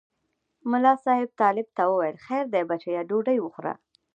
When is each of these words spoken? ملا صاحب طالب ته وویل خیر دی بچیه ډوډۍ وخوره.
ملا 0.71 0.93
صاحب 1.05 1.29
طالب 1.41 1.67
ته 1.75 1.83
وویل 1.87 2.17
خیر 2.25 2.45
دی 2.53 2.63
بچیه 2.69 3.01
ډوډۍ 3.09 3.37
وخوره. 3.41 3.73